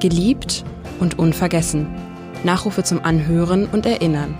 Geliebt 0.00 0.64
und 0.98 1.18
unvergessen. 1.18 1.86
Nachrufe 2.42 2.82
zum 2.82 3.04
Anhören 3.04 3.66
und 3.66 3.84
Erinnern. 3.84 4.34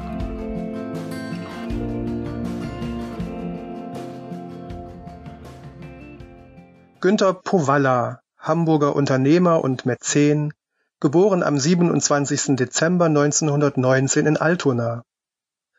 Günter 7.02 7.34
Powalla, 7.34 8.22
Hamburger 8.38 8.96
Unternehmer 8.96 9.62
und 9.62 9.84
Mäzen, 9.84 10.54
geboren 10.98 11.42
am 11.42 11.58
27. 11.58 12.56
Dezember 12.56 13.04
1919 13.04 14.24
in 14.24 14.38
Altona, 14.38 15.04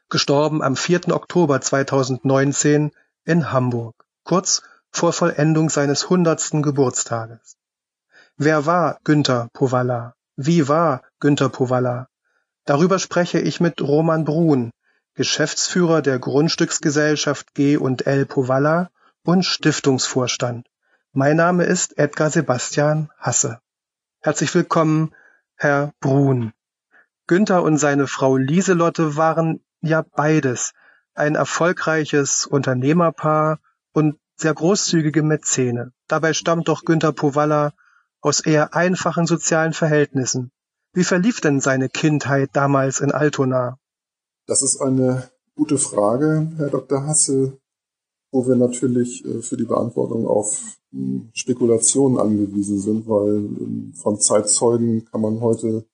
gestorben 0.09 0.61
am 0.61 0.75
4. 0.75 1.11
Oktober 1.11 1.59
2019 1.59 2.91
in 3.25 3.51
Hamburg, 3.51 3.95
kurz 4.25 4.61
vor 4.91 5.11
Vollendung 5.11 5.71
seines 5.71 6.07
hundertsten 6.07 6.61
Geburtstages. 6.61 7.57
Wer 8.37 8.65
war 8.65 8.99
Günter 9.03 9.49
Powalla? 9.53 10.15
Wie 10.35 10.67
war 10.67 11.03
Günter 11.19 11.49
Powalla? 11.49 12.07
Darüber 12.65 12.97
spreche 12.97 13.39
ich 13.39 13.59
mit 13.59 13.81
Roman 13.81 14.25
Brun, 14.25 14.71
Geschäftsführer 15.15 16.01
der 16.01 16.19
Grundstücksgesellschaft 16.19 17.53
G 17.53 17.77
und 17.77 18.07
L 18.07 18.25
Powalla 18.25 18.89
und 19.23 19.45
Stiftungsvorstand. 19.45 20.65
Mein 21.13 21.35
Name 21.35 21.65
ist 21.65 21.97
Edgar 21.97 22.29
Sebastian 22.29 23.09
Hasse. 23.19 23.59
Herzlich 24.21 24.55
willkommen, 24.55 25.13
Herr 25.55 25.91
Brun. 25.99 26.53
Günther 27.27 27.63
und 27.63 27.77
seine 27.77 28.07
Frau 28.07 28.37
Lieselotte 28.37 29.17
waren 29.17 29.63
ja 29.81 30.03
beides, 30.15 30.73
ein 31.13 31.35
erfolgreiches 31.35 32.45
Unternehmerpaar 32.45 33.59
und 33.93 34.17
sehr 34.37 34.53
großzügige 34.53 35.21
Mäzene. 35.21 35.91
Dabei 36.07 36.33
stammt 36.33 36.67
doch 36.67 36.85
Günther 36.85 37.11
Powalla 37.11 37.73
aus 38.21 38.39
eher 38.39 38.75
einfachen 38.75 39.25
sozialen 39.25 39.73
Verhältnissen. 39.73 40.51
Wie 40.93 41.03
verlief 41.03 41.41
denn 41.41 41.59
seine 41.59 41.89
Kindheit 41.89 42.49
damals 42.53 42.99
in 42.99 43.11
Altona? 43.11 43.77
Das 44.45 44.61
ist 44.61 44.81
eine 44.81 45.29
gute 45.55 45.77
Frage, 45.77 46.51
Herr 46.57 46.69
Dr. 46.69 47.05
Hasse, 47.05 47.57
wo 48.31 48.47
wir 48.47 48.55
natürlich 48.55 49.25
äh, 49.25 49.41
für 49.41 49.57
die 49.57 49.65
Beantwortung 49.65 50.27
auf 50.27 50.59
Spekulationen 51.33 52.17
angewiesen 52.17 52.79
sind, 52.79 53.07
weil 53.07 53.35
ähm, 53.35 53.93
von 53.95 54.19
Zeitzeugen 54.19 55.05
kann 55.05 55.21
man 55.21 55.39
heute 55.39 55.85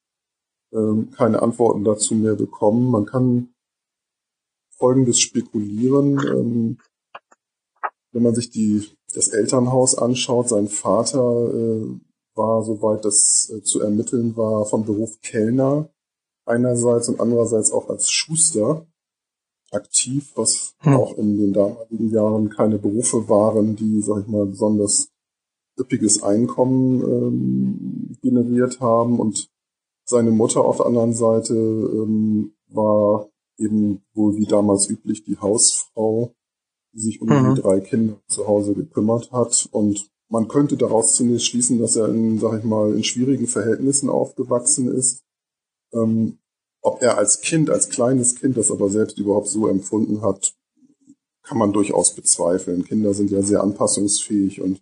ähm, 0.74 1.12
keine 1.12 1.42
Antworten 1.42 1.84
dazu 1.84 2.16
mehr 2.16 2.36
bekommen. 2.36 2.90
Man 2.90 3.06
kann 3.06 3.50
Folgendes 4.78 5.20
spekulieren. 5.20 6.20
Ähm, 6.20 6.78
wenn 8.12 8.24
man 8.24 8.34
sich 8.34 8.50
die, 8.50 8.90
das 9.14 9.28
Elternhaus 9.28 9.96
anschaut, 9.96 10.50
sein 10.50 10.68
Vater 10.68 11.54
äh, 11.54 12.00
war, 12.38 12.64
soweit 12.64 13.04
das 13.04 13.52
äh, 13.54 13.62
zu 13.62 13.82
ermitteln 13.82 14.38
war, 14.38 14.66
vom 14.66 14.86
Beruf 14.86 15.20
Kellner 15.22 15.90
einerseits 16.46 17.10
und 17.10 17.20
andererseits 17.20 17.72
auch 17.72 17.90
als 17.90 18.10
Schuster 18.10 18.88
aktiv, 19.72 20.32
was 20.36 20.76
hm. 20.80 20.94
auch 20.94 21.18
in 21.18 21.38
den 21.38 21.54
damaligen 21.54 22.10
Jahren 22.10 22.50
keine 22.50 22.78
Berufe 22.78 23.28
waren, 23.28 23.76
die, 23.76 24.02
sag 24.02 24.22
ich 24.22 24.28
mal, 24.28 24.46
besonders 24.46 25.10
üppiges 25.80 26.24
Einkommen 26.24 27.02
ähm, 27.02 28.18
generiert 28.22 28.80
haben. 28.80 29.20
Und 29.20 29.50
seine 30.06 30.32
Mutter 30.32 30.64
auf 30.64 30.78
der 30.78 30.86
anderen 30.86 31.14
Seite 31.14 31.54
ähm, 31.54 32.54
war 32.70 33.30
eben 33.58 34.02
wohl 34.14 34.38
wie 34.38 34.46
damals 34.46 34.90
üblich 34.90 35.24
die 35.24 35.38
Hausfrau, 35.38 36.32
die 36.94 37.00
sich 37.00 37.22
um 37.22 37.28
mhm. 37.28 37.56
die 37.56 37.62
drei 37.62 37.80
Kinder 37.82 38.20
zu 38.28 38.48
Hause 38.48 38.74
gekümmert 38.74 39.32
hat. 39.32 39.68
Und 39.72 40.10
man 40.30 40.48
könnte 40.48 40.78
daraus 40.78 41.16
zunächst 41.16 41.48
schließen, 41.48 41.80
dass 41.80 41.96
er 41.96 42.10
in, 42.10 42.40
sag 42.40 42.60
ich 42.60 42.66
mal, 42.66 42.94
in 42.94 43.04
schwierigen 43.04 43.48
Verhältnissen 43.48 44.10
aufgewachsen 44.10 44.94
ist. 44.94 45.24
Ähm, 45.94 46.40
ob 46.82 47.02
er 47.02 47.18
als 47.18 47.42
Kind, 47.42 47.70
als 47.70 47.90
kleines 47.90 48.36
Kind 48.36 48.58
das 48.58 48.72
aber 48.72 48.90
selbst 48.90 49.18
überhaupt 49.18 49.48
so 49.48 49.68
empfunden 49.68 50.22
hat, 50.22 50.54
kann 51.44 51.58
man 51.58 51.74
durchaus 51.74 52.14
bezweifeln. 52.14 52.84
Kinder 52.84 53.14
sind 53.14 53.32
ja 53.32 53.42
sehr 53.42 53.62
anpassungsfähig 53.62 54.62
und 54.62 54.82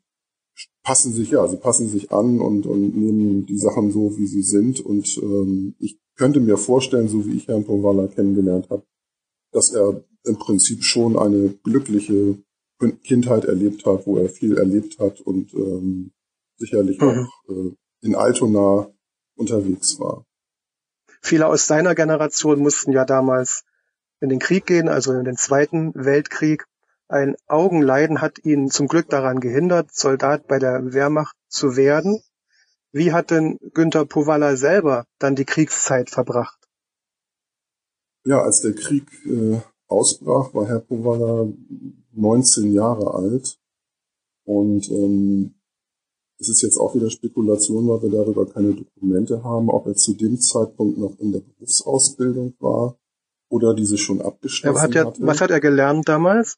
passen 0.84 1.14
sich, 1.14 1.32
ja, 1.32 1.48
sie 1.48 1.58
passen 1.58 1.90
sich 1.90 2.12
an 2.12 2.40
und, 2.40 2.66
und 2.66 2.96
nehmen 2.96 3.46
die 3.46 3.58
Sachen 3.58 3.92
so, 3.92 4.18
wie 4.18 4.28
sie 4.28 4.42
sind. 4.42 4.80
Und 4.80 5.18
ähm, 5.18 5.76
ich 5.80 6.00
könnte 6.16 6.40
mir 6.40 6.58
vorstellen, 6.58 7.08
so 7.08 7.26
wie 7.26 7.36
ich 7.36 7.48
Herrn 7.48 7.66
Powalla 7.66 8.08
kennengelernt 8.08 8.70
habe, 8.70 8.84
dass 9.52 9.72
er 9.72 10.04
im 10.24 10.38
Prinzip 10.38 10.84
schon 10.84 11.18
eine 11.18 11.50
glückliche 11.64 12.38
Kindheit 13.04 13.46
erlebt 13.46 13.86
hat, 13.86 14.06
wo 14.06 14.18
er 14.18 14.30
viel 14.30 14.58
erlebt 14.58 15.00
hat 15.00 15.22
und 15.22 15.54
ähm, 15.54 16.12
sicherlich 16.58 17.00
mhm. 17.00 17.08
auch 17.08 17.50
äh, 17.50 17.76
in 18.02 18.16
Altona 18.16 18.92
unterwegs 19.36 20.00
war. 20.00 20.26
Viele 21.22 21.48
aus 21.48 21.68
seiner 21.68 21.96
Generation 21.96 22.60
mussten 22.60 22.92
ja 22.92 23.06
damals 23.06 23.64
in 24.20 24.30
den 24.30 24.40
Krieg 24.40 24.66
gehen, 24.66 24.90
also 24.90 25.14
in 25.14 25.24
den 25.24 25.38
Zweiten 25.38 25.92
Weltkrieg. 25.96 26.66
Ein 27.08 27.36
Augenleiden 27.48 28.22
hat 28.22 28.44
ihn 28.44 28.70
zum 28.70 28.88
Glück 28.88 29.10
daran 29.10 29.40
gehindert, 29.40 29.94
Soldat 29.94 30.48
bei 30.48 30.60
der 30.60 30.94
Wehrmacht 30.94 31.36
zu 31.48 31.76
werden. 31.76 32.22
Wie 32.92 33.12
hat 33.12 33.32
denn 33.32 33.60
Günther 33.74 34.06
Powalla 34.06 34.56
selber 34.56 35.06
dann 35.20 35.36
die 35.36 35.46
Kriegszeit 35.46 36.10
verbracht? 36.10 36.60
Ja, 38.24 38.42
als 38.42 38.62
der 38.62 38.74
Krieg 38.74 39.06
äh, 39.26 39.60
ausbrach, 39.88 40.54
war 40.54 40.68
Herr 40.68 40.80
Powalla 40.80 41.48
19 42.16 42.74
Jahre 42.74 43.14
alt 43.14 43.60
und 44.46 44.90
ähm, 44.92 45.56
es 46.38 46.50
ist 46.50 46.62
jetzt 46.62 46.78
auch 46.78 46.94
wieder 46.96 47.10
Spekulation, 47.10 47.88
weil 47.88 48.02
wir 48.04 48.10
darüber 48.10 48.46
keine 48.46 48.74
Dokumente 48.74 49.42
haben, 49.44 49.70
ob 49.70 49.88
er 49.88 49.96
zu 49.96 50.14
dem 50.14 50.40
Zeitpunkt 50.40 50.98
noch 50.98 51.18
in 51.20 51.32
der 51.32 51.40
Berufsausbildung 51.40 52.54
war 52.60 52.98
oder 53.50 53.74
diese 53.74 53.98
schon 53.98 54.22
abgeschlossen 54.22 54.82
hat 54.82 54.94
er, 54.96 55.06
hatte. 55.06 55.26
Was 55.26 55.40
hat 55.42 55.52
er 55.52 55.62
gelernt 55.62 56.10
damals? 56.10 56.58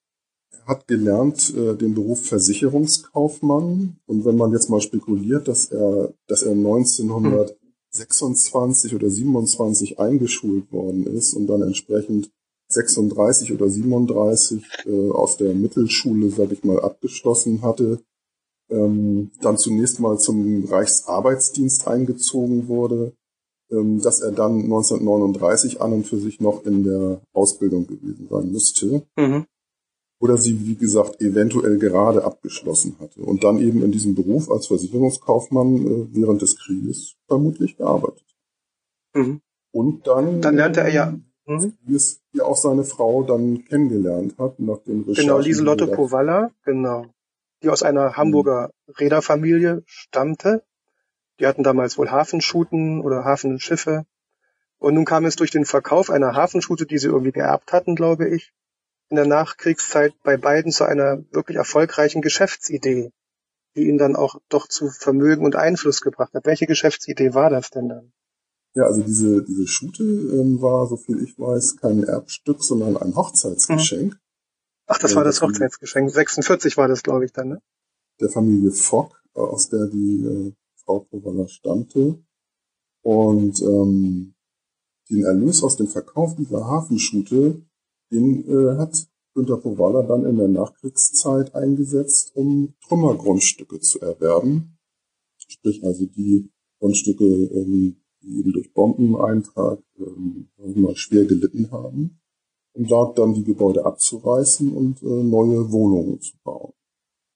Er 0.51 0.65
hat 0.65 0.87
gelernt 0.87 1.53
äh, 1.55 1.75
den 1.75 1.93
Beruf 1.93 2.25
Versicherungskaufmann. 2.25 3.97
Und 4.05 4.25
wenn 4.25 4.37
man 4.37 4.51
jetzt 4.51 4.69
mal 4.69 4.81
spekuliert, 4.81 5.47
dass 5.47 5.71
er, 5.71 6.13
dass 6.27 6.43
er 6.43 6.51
1926 6.53 8.91
hm. 8.91 8.97
oder 8.97 9.09
27 9.09 9.99
eingeschult 9.99 10.69
worden 10.71 11.05
ist 11.05 11.33
und 11.33 11.47
dann 11.47 11.61
entsprechend 11.61 12.31
36 12.69 13.53
oder 13.53 13.69
37 13.69 14.63
äh, 14.85 15.11
aus 15.11 15.37
der 15.37 15.53
Mittelschule, 15.53 16.29
sag 16.29 16.51
ich 16.51 16.63
mal, 16.63 16.79
abgeschlossen 16.79 17.61
hatte, 17.61 17.99
ähm, 18.69 19.31
dann 19.41 19.57
zunächst 19.57 19.99
mal 19.99 20.17
zum 20.17 20.65
Reichsarbeitsdienst 20.65 21.87
eingezogen 21.87 22.67
wurde, 22.67 23.13
ähm, 23.71 24.01
dass 24.01 24.21
er 24.21 24.31
dann 24.31 24.63
1939 24.63 25.81
an 25.81 25.93
und 25.93 26.07
für 26.07 26.17
sich 26.17 26.41
noch 26.41 26.65
in 26.65 26.83
der 26.83 27.21
Ausbildung 27.33 27.87
gewesen 27.87 28.27
sein 28.29 28.51
müsste. 28.51 29.03
Mhm. 29.17 29.45
Oder 30.19 30.37
sie, 30.37 30.65
wie 30.65 30.75
gesagt, 30.75 31.21
eventuell 31.21 31.77
gerade 31.77 32.23
abgeschlossen 32.23 32.95
hatte 32.99 33.21
und 33.21 33.43
dann 33.43 33.59
eben 33.59 33.83
in 33.83 33.91
diesem 33.91 34.15
Beruf 34.15 34.49
als 34.49 34.67
Versicherungskaufmann 34.67 35.85
äh, 35.85 36.07
während 36.11 36.41
des 36.41 36.57
Krieges 36.57 37.15
vermutlich 37.27 37.77
gearbeitet. 37.77 38.25
Mhm. 39.13 39.41
Und 39.71 40.07
dann, 40.07 40.41
dann 40.41 40.55
lernte 40.55 40.81
er 40.81 40.91
ja, 40.91 41.19
mhm. 41.47 41.73
wie 41.85 41.95
es 41.95 42.21
ja 42.33 42.43
auch 42.43 42.57
seine 42.57 42.83
Frau 42.83 43.23
dann 43.23 43.65
kennengelernt 43.65 44.35
hat, 44.37 44.59
nach 44.59 44.79
den 44.79 45.01
Recherchen. 45.01 45.23
Genau, 45.23 45.39
Lieselotte 45.39 45.87
Powalla, 45.87 46.51
genau 46.63 47.07
die 47.63 47.69
aus 47.69 47.83
einer 47.83 48.17
Hamburger 48.17 48.71
Reederfamilie 48.87 49.83
stammte. 49.85 50.63
Die 51.39 51.47
hatten 51.47 51.63
damals 51.63 51.97
wohl 51.97 52.11
Hafenschuten 52.11 53.01
oder 53.01 53.25
Hafenschiffe. 53.25 54.05
Und 54.79 54.93
nun 54.93 55.05
kam 55.05 55.25
es 55.25 55.35
durch 55.35 55.51
den 55.51 55.65
Verkauf 55.65 56.09
einer 56.09 56.35
Hafenschute, 56.35 56.85
die 56.85 56.97
sie 56.97 57.07
irgendwie 57.07 57.31
geerbt 57.31 57.73
hatten, 57.73 57.95
glaube 57.95 58.29
ich, 58.29 58.53
in 59.09 59.15
der 59.15 59.25
Nachkriegszeit 59.25 60.13
bei 60.23 60.37
beiden 60.37 60.71
zu 60.71 60.83
einer 60.83 61.23
wirklich 61.31 61.57
erfolgreichen 61.57 62.21
Geschäftsidee, 62.21 63.11
die 63.75 63.87
ihn 63.87 63.97
dann 63.97 64.15
auch 64.15 64.39
doch 64.49 64.67
zu 64.67 64.89
Vermögen 64.89 65.45
und 65.45 65.55
Einfluss 65.55 66.01
gebracht 66.01 66.33
hat. 66.33 66.45
Welche 66.45 66.67
Geschäftsidee 66.67 67.33
war 67.33 67.49
das 67.49 67.71
denn 67.71 67.89
dann? 67.89 68.13
Ja, 68.77 68.83
also 68.83 69.01
diese, 69.01 69.43
diese 69.43 69.65
Schute 69.65 70.03
ähm, 70.03 70.61
war, 70.61 70.85
so 70.85 70.97
viel 70.97 71.23
ich 71.23 71.39
weiß, 71.39 71.77
kein 71.77 72.03
Erbstück, 72.03 72.63
sondern 72.63 72.95
ein 72.95 73.15
Hochzeitsgeschenk. 73.15 74.13
Mhm. 74.13 74.19
Ach, 74.85 74.99
das 74.99 75.15
war 75.15 75.23
das 75.23 75.41
Hochzeitsgeschenk. 75.41 76.11
46 76.11 76.77
war 76.77 76.87
das, 76.87 77.01
glaube 77.01 77.25
ich, 77.25 77.33
dann, 77.33 77.47
ne? 77.47 77.61
Der 78.21 78.29
Familie 78.29 78.69
Fock, 78.69 79.19
aus 79.33 79.69
der 79.69 79.87
die 79.87 80.23
äh, 80.23 80.53
Frau 80.75 80.99
Powalla 80.99 81.47
stammte. 81.47 82.23
Und 83.01 83.59
ähm, 83.63 84.35
den 85.09 85.23
Erlös 85.23 85.63
aus 85.63 85.77
dem 85.77 85.87
Verkauf 85.87 86.35
dieser 86.35 86.67
Hafenschute, 86.67 87.65
den 88.11 88.47
äh, 88.47 88.77
hat 88.77 89.07
Günter 89.33 89.57
Powalla 89.57 90.03
dann 90.03 90.23
in 90.23 90.37
der 90.37 90.49
Nachkriegszeit 90.49 91.55
eingesetzt, 91.55 92.35
um 92.35 92.75
Trümmergrundstücke 92.87 93.79
zu 93.79 93.99
erwerben. 94.01 94.77
Sprich 95.37 95.83
also 95.83 96.05
die 96.05 96.51
Grundstücke, 96.79 97.25
ähm, 97.25 98.03
die 98.27 98.39
eben 98.39 98.53
durch 98.53 98.73
Bombeneintrag 98.73 99.79
ähm, 99.97 100.49
mal 100.75 100.95
schwer 100.95 101.25
gelitten 101.25 101.71
haben 101.71 102.19
und 102.73 102.91
dort 102.91 103.17
dann 103.17 103.33
die 103.33 103.43
Gebäude 103.43 103.85
abzureißen 103.85 104.71
und 104.71 105.01
äh, 105.01 105.23
neue 105.23 105.71
Wohnungen 105.71 106.19
zu 106.21 106.33
bauen. 106.43 106.73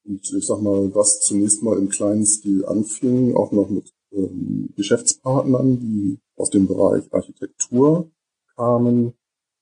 Und 0.04 0.22
ich 0.38 0.46
sag 0.46 0.62
mal, 0.62 0.94
was 0.94 1.22
zunächst 1.22 1.64
mal 1.64 1.78
im 1.78 1.90
kleinen 1.90 2.26
Stil 2.26 2.66
anfing, 2.66 3.36
auch 3.36 3.52
noch 3.52 3.70
mit 3.70 3.94
ähm, 4.12 4.70
Geschäftspartnern, 4.76 5.80
die 5.80 6.20
aus 6.36 6.50
dem 6.50 6.68
Bereich 6.68 7.12
Architektur 7.14 8.12
kamen. 8.56 9.14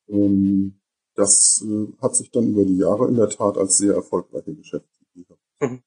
Ähm, 0.07 0.79
das 1.15 1.63
äh, 1.67 1.87
hat 2.01 2.15
sich 2.15 2.31
dann 2.31 2.47
über 2.47 2.63
die 2.65 2.77
Jahre 2.77 3.07
in 3.07 3.15
der 3.15 3.29
Tat 3.29 3.57
als 3.57 3.77
sehr 3.77 3.93
erfolgreiche 3.93 4.55
Geschäftsidee 4.55 5.25
mhm. 5.61 5.83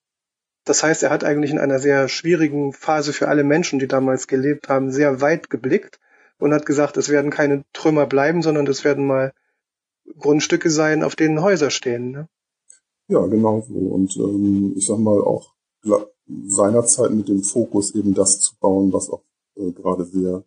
Das 0.64 0.82
heißt, 0.82 1.02
er 1.02 1.10
hat 1.10 1.24
eigentlich 1.24 1.50
in 1.50 1.58
einer 1.58 1.78
sehr 1.78 2.08
schwierigen 2.08 2.72
Phase 2.72 3.12
für 3.12 3.28
alle 3.28 3.44
Menschen, 3.44 3.78
die 3.78 3.88
damals 3.88 4.28
gelebt 4.28 4.68
haben, 4.68 4.92
sehr 4.92 5.20
weit 5.20 5.50
geblickt 5.50 5.98
und 6.38 6.52
hat 6.52 6.66
gesagt, 6.66 6.96
es 6.96 7.08
werden 7.08 7.30
keine 7.30 7.64
Trümmer 7.72 8.06
bleiben, 8.06 8.42
sondern 8.42 8.66
es 8.66 8.84
werden 8.84 9.06
mal 9.06 9.32
Grundstücke 10.18 10.70
sein, 10.70 11.02
auf 11.02 11.16
denen 11.16 11.42
Häuser 11.42 11.70
stehen. 11.70 12.10
Ne? 12.10 12.28
Ja, 13.08 13.26
genau 13.26 13.60
so. 13.60 13.74
Und 13.74 14.16
ähm, 14.16 14.74
ich 14.76 14.86
sag 14.86 14.98
mal 14.98 15.20
auch 15.20 15.54
seinerzeit 16.46 17.10
mit 17.10 17.28
dem 17.28 17.42
Fokus 17.42 17.94
eben 17.94 18.14
das 18.14 18.40
zu 18.40 18.54
bauen, 18.58 18.92
was 18.92 19.10
auch 19.10 19.24
äh, 19.56 19.72
gerade 19.72 20.04
sehr 20.04 20.44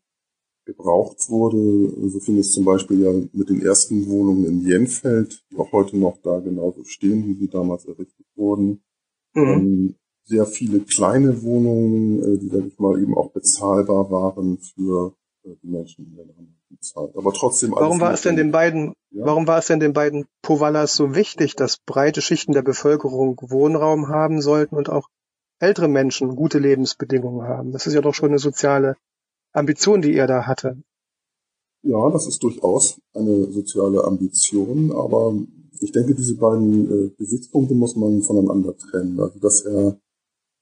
gebraucht 0.65 1.29
wurde. 1.29 2.09
So 2.09 2.19
fing 2.19 2.37
es 2.37 2.51
zum 2.51 2.65
Beispiel 2.65 3.01
ja 3.01 3.11
mit 3.11 3.49
den 3.49 3.61
ersten 3.61 4.07
Wohnungen 4.07 4.45
in 4.45 4.61
Jenfeld, 4.61 5.43
die 5.51 5.57
auch 5.57 5.71
heute 5.71 5.97
noch 5.97 6.17
da 6.23 6.39
genauso 6.39 6.83
stehen, 6.83 7.25
wie 7.27 7.35
sie 7.35 7.47
damals 7.47 7.85
errichtet 7.85 8.25
wurden. 8.35 8.81
Mhm. 9.33 9.43
Ähm, 9.43 9.95
sehr 10.25 10.45
viele 10.45 10.79
kleine 10.81 11.43
Wohnungen, 11.43 12.21
äh, 12.21 12.37
die, 12.39 12.49
sag 12.49 12.65
ich 12.65 12.79
mal, 12.79 13.01
eben 13.01 13.15
auch 13.15 13.31
bezahlbar 13.31 14.09
waren 14.11 14.57
für 14.57 15.13
äh, 15.43 15.55
die 15.61 15.67
Menschen 15.67 16.05
in 16.05 16.15
der 16.15 16.25
Zeit. 16.81 17.15
Aber 17.15 17.31
trotzdem 17.31 17.71
Warum 17.71 17.99
war 17.99 18.13
es 18.13 18.21
denn 18.21 18.35
den 18.35 18.51
beiden, 18.51 18.93
ja? 19.11 19.25
warum 19.25 19.47
war 19.47 19.59
es 19.59 19.67
denn 19.67 19.79
den 19.79 19.93
beiden 19.93 20.25
Povalas 20.41 20.95
so 20.95 21.15
wichtig, 21.15 21.55
dass 21.55 21.77
breite 21.77 22.21
Schichten 22.21 22.53
der 22.53 22.63
Bevölkerung 22.63 23.37
Wohnraum 23.41 24.09
haben 24.09 24.41
sollten 24.41 24.75
und 24.75 24.89
auch 24.89 25.07
ältere 25.59 25.87
Menschen 25.87 26.35
gute 26.35 26.59
Lebensbedingungen 26.59 27.47
haben? 27.47 27.71
Das 27.71 27.87
ist 27.87 27.93
ja 27.93 28.01
doch 28.01 28.13
schon 28.13 28.29
eine 28.29 28.39
soziale 28.39 28.97
Ambition, 29.53 30.01
die 30.01 30.15
er 30.15 30.27
da 30.27 30.47
hatte. 30.47 30.77
Ja, 31.83 32.09
das 32.09 32.25
ist 32.25 32.41
durchaus 32.41 32.99
eine 33.13 33.51
soziale 33.51 34.03
Ambition, 34.03 34.91
aber 34.91 35.35
ich 35.79 35.91
denke, 35.91 36.15
diese 36.15 36.35
beiden 36.35 36.91
äh, 36.91 37.09
Gesichtspunkte 37.17 37.75
muss 37.75 37.95
man 37.95 38.21
voneinander 38.23 38.75
trennen. 38.75 39.19
Also, 39.19 39.39
dass 39.39 39.61
er 39.61 39.99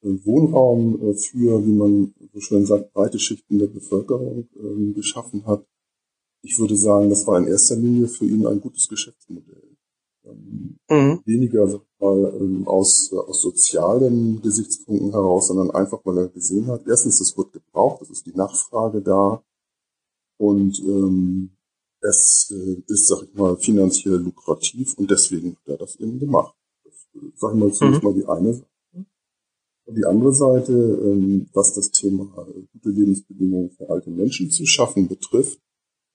Wohnraum 0.04 1.02
äh, 1.02 1.14
für, 1.14 1.66
wie 1.66 1.72
man 1.72 2.14
so 2.34 2.40
schön 2.40 2.66
sagt, 2.66 2.94
breite 2.94 3.20
Schichten 3.20 3.60
der 3.60 3.68
Bevölkerung 3.68 4.48
äh, 4.56 4.94
geschaffen 4.94 5.46
hat. 5.46 5.66
Ich 6.42 6.60
würde 6.60 6.76
sagen, 6.76 7.10
das 7.10 7.26
war 7.26 7.38
in 7.38 7.48
erster 7.48 7.76
Linie 7.76 8.08
für 8.08 8.26
ihn 8.26 8.46
ein 8.46 8.60
gutes 8.60 8.88
Geschäftsmodell. 8.90 9.78
Ähm, 10.26 10.78
mhm. 10.90 11.22
Weniger 11.26 11.68
sag 11.68 11.82
mal, 12.00 12.34
ähm, 12.40 12.68
aus, 12.68 13.12
äh, 13.12 13.18
aus 13.18 13.42
sozialen 13.42 14.42
Gesichtspunkten 14.42 15.12
heraus, 15.12 15.48
sondern 15.48 15.72
einfach, 15.72 16.00
weil 16.06 16.18
er 16.18 16.28
gesehen 16.30 16.68
hat, 16.68 16.88
erstens, 16.88 17.20
es 17.20 17.38
wird 17.38 17.52
gebraucht, 17.54 18.02
es 18.02 18.10
ist 18.10 18.26
die 18.26 18.36
Nachfrage 18.36 19.02
da 19.02 19.44
und 20.38 20.80
ähm, 20.80 21.52
es 22.02 22.54
äh, 22.54 22.82
ist, 22.88 23.08
sag 23.08 23.24
ich 23.24 23.34
mal, 23.34 23.58
finanziell 23.58 24.18
lukrativ 24.18 24.98
und 24.98 25.10
deswegen 25.10 25.52
hat 25.52 25.68
er 25.68 25.78
das 25.78 25.96
eben 25.98 26.20
gemacht. 26.20 26.56
Das, 26.84 27.08
äh, 27.16 27.32
sag 27.36 27.54
ich 27.54 27.60
mal, 27.60 27.72
zunächst 27.72 28.04
mhm. 28.04 28.10
mal 28.10 28.16
die 28.16 28.26
eine 28.26 28.54
Seite. 28.54 28.73
Und 29.86 29.98
die 29.98 30.06
andere 30.06 30.34
Seite, 30.34 30.72
ähm, 30.72 31.50
was 31.54 31.74
das 31.74 31.92
Thema 31.92 32.48
äh, 32.48 32.62
gute 32.72 32.90
Lebensbedingungen 32.90 33.72
für 33.72 33.90
alte 33.90 34.12
Menschen 34.12 34.50
zu 34.50 34.66
schaffen 34.66 35.10
betrifft, 35.10 35.60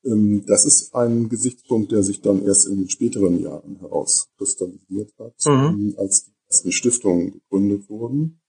ähm, 0.05 0.47
das 0.47 0.65
ist 0.65 0.95
ein 0.95 1.29
Gesichtspunkt, 1.29 1.93
der 1.93 2.03
sich 2.03 2.23
dann 2.23 2.43
erst 2.45 2.67
in 2.67 2.79
den 2.79 2.89
späteren 2.89 3.43
Jahren 3.43 3.79
herauskristallisiert 3.81 5.13
hat, 5.19 5.35
mhm. 5.45 5.53
Ähm, 5.53 5.95
als 5.99 6.25
die 6.25 6.33
ersten 6.47 6.73
Stiftungen 6.73 7.33
gegründet 7.33 7.91
wurden. 7.91 8.41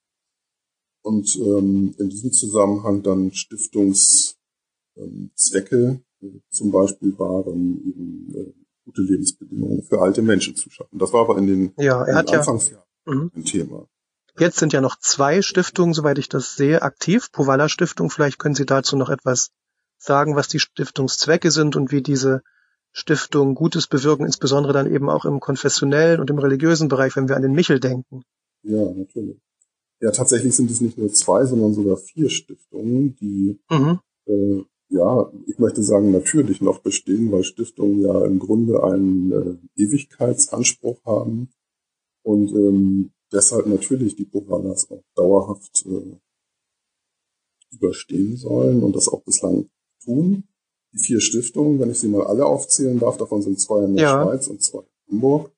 Und 1.02 1.34
in 1.38 2.10
diesem 2.10 2.34
Zusammenhang 2.34 3.02
dann 3.02 3.32
Stiftungszwecke 3.32 6.02
äh, 6.22 6.40
zum 6.50 6.72
Beispiel 6.72 7.18
waren, 7.18 7.82
eben 7.86 8.36
äh, 8.36 8.54
gute 8.86 9.02
Lebensbedingungen 9.02 9.84
für 9.84 10.02
alte 10.02 10.22
Menschen 10.22 10.56
zu 10.56 10.70
schaffen. 10.70 11.00
Das 11.00 11.14
war 11.14 11.22
aber 11.22 11.38
in 11.38 11.48
den, 11.48 11.72
ja, 11.78 12.04
er 12.04 12.16
hat 12.16 12.34
Anfangsjahren 12.34 12.86
ja, 13.08 13.14
mhm. 13.14 13.32
ein 13.36 13.46
Thema. 13.46 13.88
Jetzt 14.40 14.58
sind 14.58 14.72
ja 14.72 14.80
noch 14.80 14.98
zwei 14.98 15.42
Stiftungen, 15.42 15.94
soweit 15.94 16.18
ich 16.18 16.30
das 16.30 16.56
sehe, 16.56 16.82
aktiv. 16.82 17.30
Povalla 17.32 17.68
Stiftung, 17.68 18.10
vielleicht 18.10 18.40
können 18.40 18.56
Sie 18.56 18.66
dazu 18.66 18.96
noch 18.96 19.10
etwas 19.10 19.52
sagen, 19.98 20.38
was 20.38 20.48
die 20.48 20.60
Stiftungszwecke 20.60 21.52
sind 21.52 21.76
und 21.76 21.92
wie 21.92 22.02
diese 22.02 22.42
Stiftung 22.92 23.54
Gutes 23.54 23.88
bewirken, 23.88 24.26
insbesondere 24.26 24.72
dann 24.72 24.92
eben 24.92 25.10
auch 25.10 25.26
im 25.26 25.42
konfessionellen 25.42 26.22
und 26.22 26.30
im 26.30 26.40
religiösen 26.40 26.88
Bereich, 26.88 27.18
wenn 27.18 27.28
wir 27.28 27.36
an 27.36 27.42
den 27.42 27.52
Michel 27.52 27.82
denken. 27.82 28.24
Ja, 28.64 28.92
natürlich. 28.94 29.42
Ja, 30.00 30.12
tatsächlich 30.12 30.56
sind 30.56 30.72
es 30.72 30.80
nicht 30.80 30.98
nur 30.98 31.12
zwei, 31.12 31.46
sondern 31.46 31.74
sogar 31.74 31.98
vier 31.98 32.30
Stiftungen, 32.30 33.16
die, 33.18 33.60
mhm. 33.70 34.00
äh, 34.26 34.64
ja, 34.88 35.30
ich 35.48 35.60
möchte 35.60 35.84
sagen, 35.84 36.12
natürlich 36.12 36.62
noch 36.62 36.80
bestehen, 36.80 37.30
weil 37.32 37.44
Stiftungen 37.44 38.00
ja 38.00 38.26
im 38.26 38.40
Grunde 38.40 38.82
einen 38.84 39.32
äh, 39.76 39.82
Ewigkeitsanspruch 39.84 41.04
haben 41.06 41.50
und 42.24 42.52
ähm, 42.52 43.12
deshalb 43.32 43.68
natürlich 43.68 44.16
die 44.16 44.26
Povalas 44.26 44.90
auch 44.90 45.04
dauerhaft 45.16 45.86
äh, 45.86 46.18
überstehen 47.72 48.36
sollen 48.36 48.84
und 48.84 48.96
das 48.96 49.08
auch 49.08 49.24
bislang 49.24 49.70
tun. 50.04 50.44
Die 50.94 51.00
vier 51.00 51.22
Stiftungen, 51.22 51.80
wenn 51.80 51.92
ich 51.92 52.00
sie 52.00 52.08
mal 52.08 52.26
alle 52.26 52.46
aufzählen 52.46 53.00
darf, 53.00 53.18
davon 53.18 53.42
sind 53.42 53.60
zwei 53.60 53.86
in 53.86 53.96
der 53.96 54.04
ja. 54.04 54.24
Schweiz 54.24 54.48
und 54.48 54.64
zwei 54.64 54.80
in 54.80 55.14
Hamburg, 55.14 55.52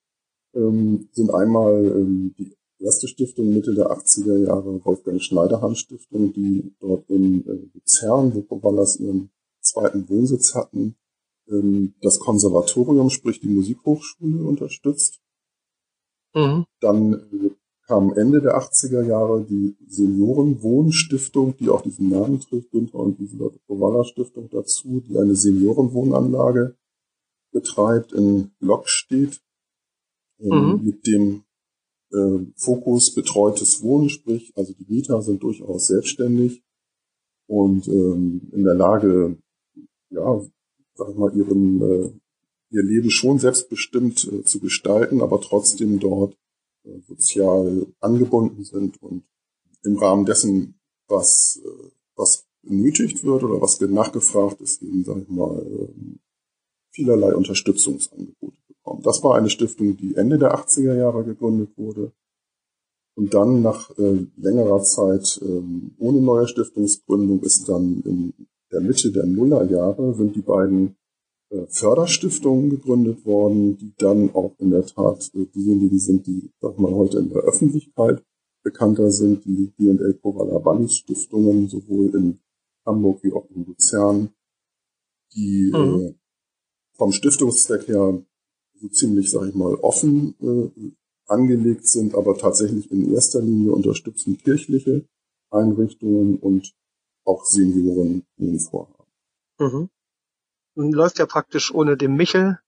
ähm, 0.53 1.09
sind 1.13 1.33
einmal 1.33 1.85
ähm, 1.85 2.35
die 2.37 2.57
erste 2.79 3.07
Stiftung 3.07 3.53
Mitte 3.53 3.73
der 3.73 3.91
80er 3.91 4.45
Jahre, 4.45 4.83
Wolfgang 4.83 5.21
Schneiderhahn 5.21 5.75
Stiftung, 5.75 6.33
die 6.33 6.75
dort 6.79 7.09
in 7.09 7.47
äh, 7.47 7.69
Luzern, 7.73 8.33
wo 8.33 8.41
Povalas 8.41 8.97
ihren 8.97 9.31
zweiten 9.61 10.09
Wohnsitz 10.09 10.55
hatten, 10.55 10.95
ähm, 11.47 11.93
das 12.01 12.19
Konservatorium, 12.19 13.09
sprich 13.09 13.39
die 13.39 13.47
Musikhochschule 13.47 14.43
unterstützt. 14.43 15.21
Mhm. 16.33 16.65
Dann 16.79 17.13
äh, 17.13 17.51
kam 17.91 18.13
Ende 18.13 18.41
der 18.41 18.57
80er 18.57 19.03
Jahre 19.03 19.43
die 19.43 19.75
Seniorenwohnstiftung, 19.85 21.57
die 21.57 21.67
auch 21.67 21.81
diesen 21.81 22.07
Namen 22.07 22.39
trägt, 22.39 22.71
Günther 22.71 22.99
und 22.99 23.19
Lieselotte 23.19 23.59
Kowalla 23.67 24.05
Stiftung 24.05 24.49
dazu, 24.49 25.01
die 25.01 25.17
eine 25.17 25.35
Seniorenwohnanlage 25.35 26.77
betreibt 27.51 28.13
in 28.13 28.51
Lockstedt 28.61 29.41
ähm, 30.39 30.49
mhm. 30.49 30.85
mit 30.85 31.05
dem 31.05 31.43
äh, 32.13 32.45
Fokus 32.55 33.13
betreutes 33.13 33.83
Wohnen, 33.83 34.07
sprich, 34.07 34.53
also 34.55 34.71
die 34.71 34.85
Mieter 34.87 35.21
sind 35.21 35.43
durchaus 35.43 35.87
selbstständig 35.87 36.63
und 37.47 37.89
ähm, 37.89 38.53
in 38.53 38.63
der 38.63 38.75
Lage, 38.75 39.37
ja, 40.11 40.41
sag 40.93 41.09
ich 41.09 41.17
mal, 41.17 41.35
ihren, 41.35 41.81
äh, 41.81 42.11
ihr 42.69 42.83
Leben 42.83 43.11
schon 43.11 43.37
selbstbestimmt 43.37 44.31
äh, 44.31 44.43
zu 44.45 44.61
gestalten, 44.61 45.19
aber 45.21 45.41
trotzdem 45.41 45.99
dort 45.99 46.37
sozial 47.07 47.87
angebunden 47.99 48.63
sind 48.63 49.01
und 49.01 49.23
im 49.83 49.97
Rahmen 49.97 50.25
dessen, 50.25 50.75
was, 51.07 51.61
äh, 51.63 51.89
was 52.15 52.45
benötigt 52.61 53.23
wird 53.23 53.43
oder 53.43 53.61
was 53.61 53.79
nachgefragt 53.81 54.61
ist, 54.61 54.81
eben, 54.81 55.03
sag 55.03 55.17
ich 55.17 55.29
mal, 55.29 55.65
ähm, 55.65 56.19
vielerlei 56.91 57.35
Unterstützungsangebote 57.35 58.57
bekommen. 58.67 59.01
Das 59.03 59.23
war 59.23 59.35
eine 59.35 59.49
Stiftung, 59.49 59.97
die 59.97 60.15
Ende 60.15 60.37
der 60.37 60.53
80er 60.55 60.95
Jahre 60.95 61.23
gegründet 61.23 61.77
wurde 61.77 62.11
und 63.15 63.33
dann 63.33 63.61
nach 63.61 63.89
äh, 63.97 64.25
längerer 64.37 64.81
Zeit 64.83 65.39
äh, 65.43 65.61
ohne 65.99 66.21
neue 66.21 66.47
Stiftungsgründung 66.47 67.41
ist 67.41 67.67
dann 67.67 68.01
in 68.05 68.33
der 68.71 68.81
Mitte 68.81 69.11
der 69.11 69.25
Nullerjahre 69.25 70.13
sind 70.13 70.35
die 70.35 70.41
beiden 70.41 70.95
äh, 71.51 71.67
Förderstiftungen 71.67 72.69
gegründet 72.69 73.25
worden, 73.25 73.77
die 73.77 73.93
dann 73.97 74.33
auch 74.33 74.53
in 74.59 74.71
der 74.71 74.85
Tat 74.85 75.29
äh, 75.33 75.45
diejenigen 75.45 75.99
sind, 75.99 76.25
die, 76.25 76.49
sag 76.61 76.79
mal, 76.79 76.93
heute 76.93 77.19
in 77.19 77.29
der 77.29 77.43
Öffentlichkeit 77.43 78.23
bekannter 78.63 79.11
sind, 79.11 79.43
die 79.45 79.73
D&L 79.77 80.13
Kovala 80.21 80.63
Wallis 80.63 80.95
Stiftungen, 80.95 81.67
sowohl 81.67 82.15
in 82.15 82.39
Hamburg 82.85 83.23
wie 83.23 83.33
auch 83.33 83.49
in 83.49 83.65
Luzern, 83.65 84.29
die 85.33 85.71
mhm. 85.73 86.01
äh, 86.01 86.13
vom 86.93 87.11
Stiftungszweck 87.11 87.87
her 87.87 88.23
so 88.79 88.87
ziemlich, 88.87 89.29
sag 89.29 89.47
ich 89.49 89.55
mal, 89.55 89.75
offen 89.75 90.35
äh, 90.41 90.91
angelegt 91.27 91.87
sind, 91.87 92.15
aber 92.15 92.37
tatsächlich 92.37 92.91
in 92.91 93.13
erster 93.13 93.41
Linie 93.41 93.73
unterstützen 93.73 94.37
kirchliche 94.37 95.05
Einrichtungen 95.49 96.37
und 96.37 96.73
auch 97.25 97.45
Senioren 97.45 98.23
vorhaben. 98.69 99.11
Mhm. 99.59 99.89
Läuft 100.91 101.19
ja 101.19 101.25
praktisch 101.25 101.73
ohne 101.73 101.97
dem 101.97 102.15
Michel, 102.15 102.59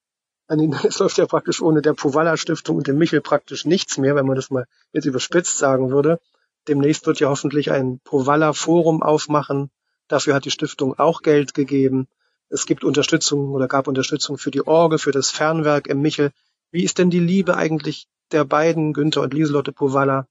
es 0.84 1.00
läuft 1.00 1.18
ja 1.18 1.26
praktisch 1.26 1.62
ohne 1.62 1.82
der 1.82 1.94
Povalla 1.94 2.38
Stiftung 2.38 2.78
und 2.78 2.88
dem 2.88 2.98
Michel 2.98 3.22
praktisch 3.22 3.66
nichts 3.66 3.98
mehr, 3.98 4.16
wenn 4.16 4.26
man 4.26 4.36
das 4.36 4.52
mal 4.52 4.66
jetzt 4.92 5.06
überspitzt 5.06 5.58
sagen 5.58 5.90
würde. 5.90 6.20
Demnächst 6.68 7.06
wird 7.06 7.20
ja 7.20 7.30
hoffentlich 7.30 7.72
ein 7.72 8.00
Povalla 8.04 8.54
Forum 8.54 9.02
aufmachen. 9.02 9.70
Dafür 10.08 10.36
hat 10.36 10.46
die 10.46 10.52
Stiftung 10.52 10.98
auch 11.00 11.22
Geld 11.22 11.54
gegeben. 11.54 12.08
Es 12.50 12.66
gibt 12.66 12.84
Unterstützung 12.84 13.52
oder 13.52 13.68
gab 13.68 13.88
Unterstützung 13.88 14.38
für 14.38 14.52
die 14.52 14.66
Orgel, 14.66 15.00
für 15.00 15.12
das 15.12 15.32
Fernwerk 15.32 15.88
im 15.88 16.02
Michel. 16.02 16.32
Wie 16.72 16.84
ist 16.84 16.98
denn 16.98 17.10
die 17.10 17.20
Liebe 17.20 17.58
eigentlich 17.58 18.08
der 18.32 18.46
beiden, 18.46 18.94
Günther 18.94 19.22
und 19.22 19.34
Lieselotte 19.34 19.72
Povalla, 19.72 20.28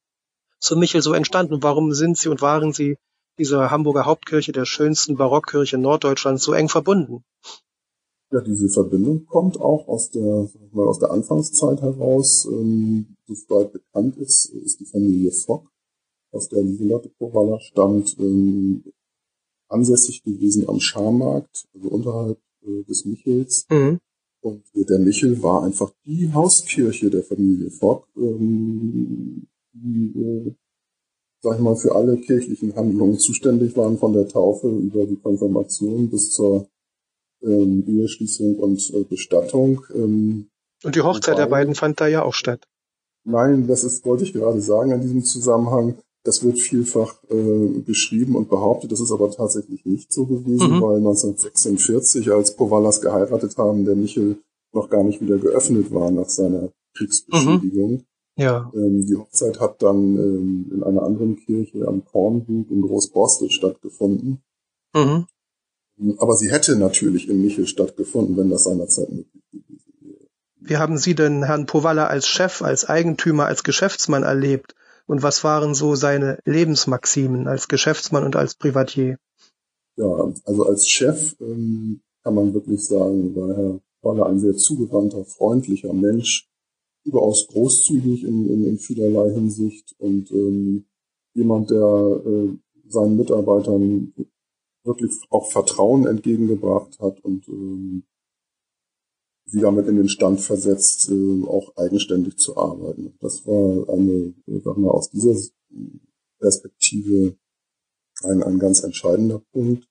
zu 0.59 0.77
Michel 0.77 1.03
so 1.03 1.15
entstanden? 1.15 1.63
Warum 1.63 1.93
sind 1.93 2.17
sie 2.17 2.29
und 2.29 2.41
waren 2.43 2.73
sie 2.73 2.99
dieser 3.39 3.71
Hamburger 3.71 4.05
Hauptkirche, 4.05 4.53
der 4.53 4.67
schönsten 4.67 5.17
Barockkirche 5.17 5.79
Norddeutschlands, 5.79 6.45
so 6.45 6.53
eng 6.53 6.69
verbunden? 6.69 7.25
Ja, 8.33 8.41
diese 8.41 8.71
Verbindung 8.71 9.27
kommt 9.27 9.61
auch 9.61 9.89
aus 9.89 10.11
der, 10.11 10.49
mal 10.73 10.89
aus 10.89 10.99
der 10.99 11.11
Anfangszeit 11.11 11.83
heraus. 11.83 12.49
Ähm, 12.51 13.15
soweit 13.27 13.73
bekannt 13.73 14.17
ist, 14.17 14.47
ist 14.47 14.81
die 14.81 14.87
Familie 14.87 15.31
Fock, 15.33 15.71
aus 16.33 16.49
der 16.49 16.63
Lieselotte 16.63 17.11
Kowalla 17.19 17.61
stammt, 17.61 18.17
ähm, 18.19 18.85
ansässig 19.69 20.23
gewesen 20.23 20.67
am 20.67 20.81
Scharmarkt, 20.81 21.69
also 21.75 21.89
unterhalb 21.91 22.39
äh, 22.67 22.83
des 22.85 23.05
Michels. 23.05 23.67
Mhm. 23.71 23.99
Und 24.41 24.65
der 24.75 24.99
Michel 24.99 25.43
war 25.43 25.63
einfach 25.63 25.93
die 26.07 26.33
Hauskirche 26.33 27.11
der 27.11 27.23
Familie 27.23 27.71
Fock, 27.71 28.09
ähm, 28.17 29.47
die, 29.75 30.19
äh, 30.19 30.55
sag 31.43 31.57
ich 31.57 31.63
mal, 31.63 31.77
für 31.77 31.95
alle 31.95 32.17
kirchlichen 32.17 32.75
Handlungen 32.75 33.19
zuständig 33.19 33.77
waren, 33.77 33.99
von 33.99 34.15
der 34.15 34.27
Taufe 34.27 34.69
über 34.69 35.05
die 35.05 35.17
Konfirmation 35.17 36.09
bis 36.09 36.31
zur 36.31 36.67
ähm, 37.43 37.85
Eheschließung 37.87 38.57
und 38.57 38.93
äh, 38.95 39.05
Bestattung. 39.05 39.85
Ähm, 39.95 40.49
und 40.85 40.97
die 40.97 41.03
Hochzeit 41.03 41.39
der 41.39 41.47
beiden 41.47 41.75
fand 41.75 42.01
da 42.01 42.07
ja 42.07 42.23
auch 42.23 42.35
statt. 42.35 42.67
Nein, 43.25 43.67
das 43.69 43.85
ist, 43.85 44.05
wollte 44.05 44.25
ich 44.25 44.33
gerade 44.33 44.61
sagen 44.61 44.91
in 44.91 45.01
diesem 45.01 45.25
Zusammenhang. 45.25 45.99
Das 46.25 46.45
wird 46.45 46.59
vielfach 46.59 47.23
äh, 47.31 47.81
beschrieben 47.85 48.37
und 48.37 48.49
behauptet, 48.49 48.93
das 48.93 49.01
ist 49.01 49.11
aber 49.11 49.31
tatsächlich 49.31 49.85
nicht 49.85 50.13
so 50.13 50.27
gewesen, 50.27 50.77
mhm. 50.77 50.83
weil 50.83 50.97
1946, 50.99 52.31
als 52.31 52.55
Povalas 52.55 53.01
geheiratet 53.01 53.57
haben, 53.59 53.85
der 53.85 53.97
Michel 53.97 54.39
noch 54.73 54.89
gar 54.89 55.03
nicht 55.03 55.21
wieder 55.21 55.39
geöffnet 55.39 55.93
war 55.93 56.11
nach 56.11 56.29
seiner 56.29 56.71
Kriegsbeschädigung. 56.97 57.91
Mhm. 57.91 58.05
Ja. 58.37 58.71
Ähm, 58.75 59.05
die 59.07 59.17
Hochzeit 59.17 59.61
hat 59.61 59.83
dann 59.83 60.17
ähm, 60.17 60.71
in 60.73 60.83
einer 60.83 61.03
anderen 61.03 61.37
Kirche 61.37 61.87
am 61.87 62.05
Kornweg 62.05 62.71
in 62.71 62.83
Großborstel 62.83 63.51
stattgefunden. 63.51 64.43
Mhm. 64.95 65.27
Aber 66.19 66.37
sie 66.37 66.51
hätte 66.51 66.77
natürlich 66.77 67.29
in 67.29 67.43
Michel 67.43 67.67
stattgefunden, 67.67 68.37
wenn 68.37 68.51
das 68.51 68.65
seinerzeit 68.65 69.11
möglich 69.11 69.43
gewesen 69.53 69.93
wäre. 70.01 70.29
Wie 70.61 70.77
haben 70.77 70.99
Sie 70.99 71.15
denn 71.15 71.45
Herrn 71.45 71.67
Powalla 71.67 72.07
als 72.07 72.27
Chef, 72.27 72.63
als 72.63 72.89
Eigentümer, 72.89 73.47
als 73.47 73.63
Geschäftsmann 73.63 74.23
erlebt? 74.23 74.75
Und 75.07 75.23
was 75.23 75.45
waren 75.45 75.75
so 75.75 75.95
seine 75.95 76.39
Lebensmaximen 76.45 77.49
als 77.49 77.69
Geschäftsmann 77.69 78.25
und 78.25 78.37
als 78.37 78.55
Privatier? 78.55 79.19
Ja, 79.97 80.33
also 80.45 80.67
als 80.67 80.89
Chef 80.89 81.37
ähm, 81.41 82.01
kann 82.23 82.35
man 82.35 82.55
wirklich 82.55 82.87
sagen, 82.87 83.35
war 83.37 83.57
Herr 83.57 83.81
Powalla 84.01 84.27
ein 84.27 84.41
sehr 84.41 84.57
zugewandter, 84.57 85.25
freundlicher 85.25 85.93
Mensch, 85.93 86.49
überaus 87.05 87.47
großzügig 87.49 88.25
in, 88.25 88.49
in, 88.49 88.67
in 88.67 88.79
vielerlei 88.79 89.33
Hinsicht 89.33 89.95
und 89.99 90.31
ähm, 90.31 90.85
jemand, 91.35 91.71
der 91.71 92.23
äh, 92.25 92.49
seinen 92.89 93.17
Mitarbeitern 93.17 94.13
wirklich 94.85 95.13
auch 95.31 95.51
Vertrauen 95.51 96.07
entgegengebracht 96.07 96.99
hat 97.01 97.21
und 97.25 97.49
ähm, 97.49 98.05
sie 99.47 99.61
damit 99.61 99.87
in 99.87 99.97
den 99.97 100.09
Stand 100.09 100.41
versetzt, 100.41 101.11
äh, 101.11 101.45
auch 101.47 101.77
eigenständig 101.77 102.37
zu 102.39 102.57
arbeiten. 102.57 103.15
Das 103.21 103.47
war 103.47 103.89
eine, 103.93 104.35
sag 104.47 104.77
mal, 104.77 104.91
aus 104.91 105.11
dieser 105.11 105.37
Perspektive 106.39 107.37
ein, 108.23 108.43
ein 108.43 108.59
ganz 108.59 108.83
entscheidender 108.83 109.43
Punkt. 109.53 109.89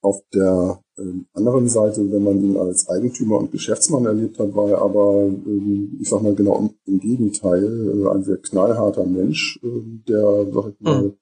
Auf 0.00 0.22
der 0.32 0.80
äh, 0.96 1.02
anderen 1.32 1.68
Seite, 1.68 2.10
wenn 2.12 2.22
man 2.22 2.40
ihn 2.42 2.56
als 2.56 2.88
Eigentümer 2.88 3.38
und 3.38 3.50
Geschäftsmann 3.50 4.06
erlebt 4.06 4.38
hat, 4.38 4.54
war 4.54 4.70
er 4.70 4.78
aber, 4.80 5.24
äh, 5.24 5.88
ich 6.00 6.08
sag 6.08 6.22
mal 6.22 6.36
genau 6.36 6.70
im 6.86 7.00
Gegenteil, 7.00 7.64
äh, 7.64 8.08
ein 8.08 8.22
sehr 8.22 8.36
knallharter 8.36 9.04
Mensch, 9.04 9.58
äh, 9.62 9.82
der, 10.08 10.46
sag 10.52 10.72
ich 10.72 10.80
mal, 10.80 11.02
mhm 11.02 11.16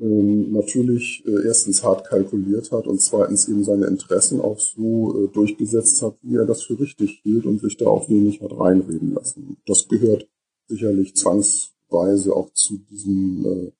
ähm, 0.00 0.52
natürlich 0.52 1.24
äh, 1.26 1.46
erstens 1.46 1.82
hart 1.82 2.06
kalkuliert 2.06 2.70
hat 2.72 2.86
und 2.86 3.00
zweitens 3.00 3.48
eben 3.48 3.64
seine 3.64 3.86
Interessen 3.86 4.40
auch 4.40 4.60
so 4.60 5.24
äh, 5.24 5.28
durchgesetzt 5.28 6.02
hat, 6.02 6.16
wie 6.22 6.36
er 6.36 6.46
das 6.46 6.62
für 6.62 6.78
richtig 6.78 7.20
hielt 7.22 7.46
und 7.46 7.60
sich 7.60 7.76
da 7.76 7.86
auch 7.86 8.08
wenig 8.08 8.40
hat 8.40 8.52
reinreden 8.52 9.14
lassen. 9.14 9.56
Das 9.66 9.88
gehört 9.88 10.28
sicherlich 10.66 11.16
zwangsweise 11.16 12.34
auch 12.34 12.52
zu 12.52 12.78
diesem 12.90 13.44
äh, 13.44 13.72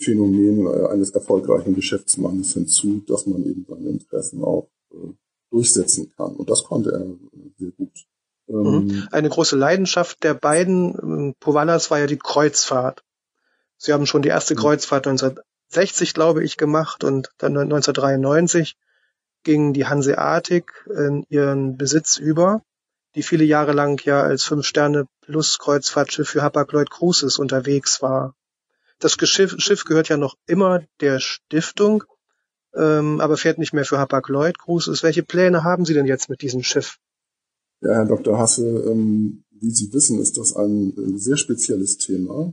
Phänomen 0.00 0.66
äh, 0.66 0.86
eines 0.88 1.10
erfolgreichen 1.10 1.74
Geschäftsmannes 1.74 2.52
hinzu, 2.54 3.02
dass 3.06 3.26
man 3.26 3.44
eben 3.44 3.66
seine 3.68 3.88
Interessen 3.88 4.44
auch 4.44 4.70
äh, 4.92 5.12
durchsetzen 5.50 6.12
kann. 6.16 6.36
Und 6.36 6.48
das 6.50 6.62
konnte 6.62 6.90
er 6.92 7.00
äh, 7.00 7.50
sehr 7.58 7.70
gut. 7.72 8.06
Ähm, 8.48 8.86
mhm. 8.86 9.08
Eine 9.10 9.28
große 9.28 9.56
Leidenschaft 9.56 10.22
der 10.22 10.34
beiden 10.34 10.94
ähm, 11.02 11.34
Povanas 11.40 11.90
war 11.90 11.98
ja 11.98 12.06
die 12.06 12.18
Kreuzfahrt. 12.18 13.02
Sie 13.76 13.92
haben 13.92 14.06
schon 14.06 14.22
die 14.22 14.28
erste 14.28 14.54
Kreuzfahrt 14.54 15.06
19, 15.06 15.38
60, 15.68 16.14
glaube 16.14 16.42
ich, 16.42 16.56
gemacht 16.56 17.04
und 17.04 17.30
dann 17.38 17.56
1993 17.56 18.76
ging 19.44 19.72
die 19.72 19.86
Hanseatik 19.86 20.86
in 20.94 21.24
ihren 21.28 21.76
Besitz 21.76 22.18
über, 22.18 22.62
die 23.14 23.22
viele 23.22 23.44
Jahre 23.44 23.72
lang 23.72 24.02
ja 24.04 24.22
als 24.22 24.44
Fünf-Sterne-Plus-Kreuzfahrtschiff 24.44 26.28
für 26.28 26.42
Hapag-Lloyd 26.42 26.90
Cruises 26.90 27.38
unterwegs 27.38 28.02
war. 28.02 28.34
Das 28.98 29.12
Schiff, 29.12 29.54
Schiff 29.58 29.84
gehört 29.84 30.08
ja 30.08 30.16
noch 30.16 30.34
immer 30.46 30.82
der 31.00 31.20
Stiftung, 31.20 32.04
ähm, 32.74 33.20
aber 33.20 33.36
fährt 33.36 33.58
nicht 33.58 33.72
mehr 33.72 33.84
für 33.84 33.98
Hapag-Lloyd 33.98 34.58
Cruises. 34.58 35.02
Welche 35.02 35.22
Pläne 35.22 35.64
haben 35.64 35.84
Sie 35.84 35.94
denn 35.94 36.06
jetzt 36.06 36.28
mit 36.28 36.42
diesem 36.42 36.62
Schiff? 36.62 36.98
Ja, 37.80 37.94
Herr 37.94 38.06
Dr. 38.06 38.38
Hasse, 38.38 38.66
ähm, 38.66 39.44
wie 39.50 39.70
Sie 39.70 39.92
wissen, 39.92 40.20
ist 40.20 40.36
das 40.36 40.54
ein 40.56 41.18
sehr 41.18 41.36
spezielles 41.36 41.98
Thema. 41.98 42.52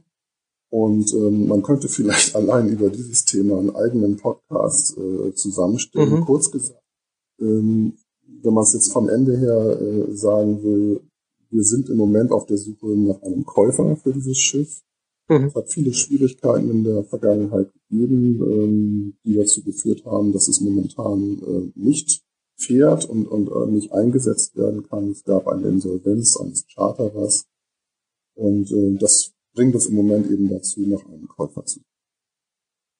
Und 0.69 1.13
ähm, 1.13 1.47
man 1.47 1.63
könnte 1.63 1.87
vielleicht 1.87 2.35
allein 2.35 2.69
über 2.69 2.89
dieses 2.89 3.25
Thema 3.25 3.59
einen 3.59 3.75
eigenen 3.75 4.17
Podcast 4.17 4.97
äh, 4.97 5.33
zusammenstellen. 5.33 6.19
Mhm. 6.19 6.25
Kurz 6.25 6.51
gesagt, 6.51 6.83
ähm, 7.39 7.93
wenn 8.41 8.53
man 8.53 8.63
es 8.63 8.73
jetzt 8.73 8.91
vom 8.91 9.09
Ende 9.09 9.37
her 9.37 9.79
äh, 9.79 10.15
sagen 10.15 10.63
will, 10.63 11.01
wir 11.49 11.63
sind 11.63 11.89
im 11.89 11.97
Moment 11.97 12.31
auf 12.31 12.45
der 12.45 12.57
Suche 12.57 12.87
nach 12.87 13.21
einem 13.21 13.45
Käufer 13.45 13.95
für 13.95 14.13
dieses 14.13 14.37
Schiff. 14.37 14.81
Mhm. 15.29 15.45
Es 15.45 15.55
hat 15.55 15.71
viele 15.71 15.93
Schwierigkeiten 15.93 16.69
in 16.69 16.83
der 16.83 17.03
Vergangenheit 17.03 17.71
gegeben, 17.73 18.41
ähm, 18.41 19.17
die 19.23 19.35
dazu 19.35 19.63
geführt 19.63 20.05
haben, 20.05 20.33
dass 20.33 20.47
es 20.47 20.61
momentan 20.61 21.39
äh, 21.39 21.71
nicht 21.75 22.23
fährt 22.57 23.05
und, 23.05 23.27
und 23.27 23.49
äh, 23.49 23.71
nicht 23.71 23.91
eingesetzt 23.91 24.55
werden 24.55 24.83
kann. 24.83 25.09
Es 25.11 25.23
gab 25.23 25.47
eine 25.47 25.67
Insolvenz 25.67 26.37
eines 26.37 26.65
Charterers. 26.73 27.45
Und 28.35 28.71
äh, 28.71 28.97
das 28.99 29.34
bringt 29.55 29.73
es 29.75 29.87
im 29.87 29.95
Moment 29.95 30.29
eben 30.29 30.49
dazu, 30.49 30.81
nach 30.81 31.03
einem 31.05 31.27
Käufer 31.27 31.65
zu. 31.65 31.79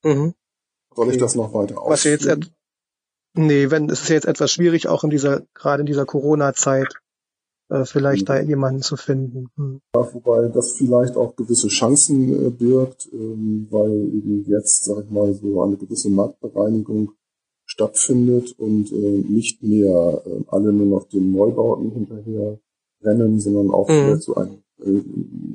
Mhm. 0.03 0.33
Soll 0.95 1.11
ich 1.11 1.17
das 1.17 1.35
noch 1.35 1.53
weiter 1.53 1.81
ausführen? 1.81 2.49
Nee, 3.37 3.69
wenn, 3.69 3.89
es 3.89 4.03
ist 4.03 4.09
jetzt 4.09 4.27
etwas 4.27 4.51
schwierig, 4.51 4.87
auch 4.87 5.03
in 5.03 5.09
dieser, 5.09 5.41
gerade 5.53 5.81
in 5.81 5.85
dieser 5.85 6.05
Corona-Zeit, 6.05 6.87
äh, 7.69 7.83
vielleicht 7.83 8.21
mhm. 8.23 8.25
da 8.25 8.39
jemanden 8.39 8.81
zu 8.81 8.95
finden. 8.95 9.49
Mhm. 9.57 9.81
Ja, 9.93 10.13
wobei 10.13 10.47
das 10.47 10.71
vielleicht 10.73 11.17
auch 11.17 11.35
gewisse 11.35 11.67
Chancen 11.67 12.47
äh, 12.47 12.49
birgt, 12.49 13.09
ähm, 13.11 13.67
weil 13.71 13.91
eben 13.91 14.45
jetzt, 14.47 14.85
sag 14.85 15.03
ich 15.03 15.11
mal, 15.11 15.33
so 15.33 15.61
eine 15.63 15.75
gewisse 15.75 16.09
Marktbereinigung 16.09 17.11
stattfindet 17.65 18.53
und 18.57 18.91
äh, 18.91 19.23
nicht 19.27 19.63
mehr 19.63 20.23
äh, 20.25 20.43
alle 20.47 20.71
nur 20.71 20.99
noch 20.99 21.09
den 21.09 21.31
Neubauten 21.33 21.91
hinterher 21.91 22.59
rennen, 23.01 23.39
sondern 23.39 23.71
auch 23.71 23.89
mhm. 23.89 23.93
vielleicht 23.93 24.23
so 24.23 24.35
ein 24.35 24.63
äh, 24.79 25.01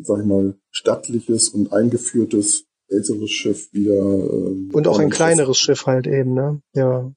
sag 0.02 0.20
ich 0.20 0.26
mal, 0.26 0.54
stattliches 0.70 1.48
und 1.48 1.72
eingeführtes 1.72 2.66
älteres 2.88 3.30
Schiff 3.30 3.72
wieder. 3.72 3.94
Äh, 3.94 4.72
und 4.72 4.88
auch 4.88 4.98
ein 4.98 5.10
kleineres 5.10 5.58
Schiff. 5.58 5.78
Schiff 5.80 5.86
halt 5.86 6.06
eben, 6.06 6.34
ne? 6.34 6.60
Ja. 6.74 7.10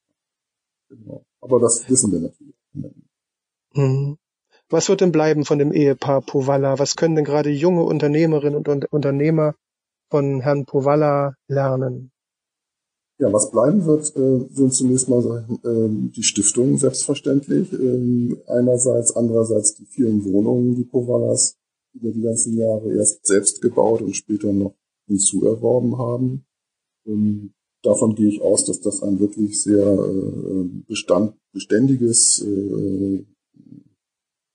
Genau. 0.89 1.25
Aber 1.41 1.60
das 1.60 1.89
wissen 1.89 2.12
wir 2.12 2.19
natürlich. 2.19 2.55
Mhm. 3.74 4.17
Was 4.69 4.89
wird 4.89 5.01
denn 5.01 5.12
bleiben 5.12 5.45
von 5.45 5.60
dem 5.60 5.72
Ehepaar 5.72 6.22
Povalla? 6.22 6.79
Was 6.79 6.95
können 6.95 7.15
denn 7.15 7.25
gerade 7.25 7.50
junge 7.50 7.83
Unternehmerinnen 7.83 8.65
und 8.65 8.91
Unternehmer 8.91 9.55
von 10.10 10.41
Herrn 10.41 10.65
Povalla 10.65 11.36
lernen? 11.48 12.12
Ja, 13.19 13.31
was 13.31 13.51
bleiben 13.51 13.86
wird, 13.86 14.15
äh, 14.15 14.48
sind 14.53 14.74
zunächst 14.74 15.07
mal 15.07 15.45
äh, 15.63 15.88
die 16.15 16.24
Stiftungen 16.24 16.77
selbstverständlich. 16.77 17.72
Äh, 17.72 18.36
einerseits, 18.48 19.15
andererseits 19.15 19.75
die 19.75 19.86
vielen 19.86 20.25
Wohnungen, 20.25 20.75
die 20.75 20.83
Povallas 20.83 21.55
über 21.93 22.12
die 22.12 22.21
ganzen 22.21 22.57
Jahre 22.57 22.93
erst 22.93 23.25
selbst 23.25 23.62
gebaut 23.62 24.01
und 24.01 24.15
später 24.15 24.51
noch 24.51 24.75
hinzuerworben 25.07 25.97
haben. 25.97 26.45
Ähm, 27.05 27.53
davon 27.81 28.15
gehe 28.15 28.29
ich 28.29 28.41
aus, 28.41 28.65
dass 28.65 28.81
das 28.81 29.03
ein 29.03 29.19
wirklich 29.19 29.62
sehr 29.62 29.85
äh, 29.85 30.63
bestand, 30.88 31.35
beständiges 31.51 32.43
äh, 32.45 33.25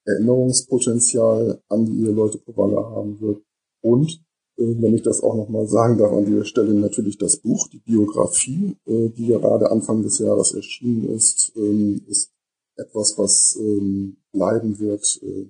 Erinnerungspotenzial 0.04 1.60
an 1.68 1.84
die 1.84 2.00
Eheleute 2.00 2.38
Kowalla 2.38 2.90
haben 2.90 3.20
wird. 3.20 3.42
Und 3.82 4.24
äh, 4.56 4.74
wenn 4.80 4.94
ich 4.94 5.02
das 5.02 5.22
auch 5.22 5.34
nochmal 5.34 5.66
sagen 5.66 5.98
darf, 5.98 6.12
an 6.12 6.24
dieser 6.24 6.44
Stelle 6.44 6.72
natürlich 6.72 7.18
das 7.18 7.36
Buch, 7.36 7.68
die 7.68 7.80
Biografie, 7.80 8.76
äh, 8.86 9.10
die 9.10 9.26
gerade 9.26 9.70
Anfang 9.70 10.02
des 10.02 10.18
Jahres 10.18 10.52
erschienen 10.52 11.08
ist, 11.14 11.52
ähm, 11.56 12.02
ist 12.08 12.32
etwas, 12.76 13.18
was 13.18 13.58
ähm, 13.60 14.16
bleiben 14.32 14.78
wird, 14.78 15.20
äh, 15.22 15.46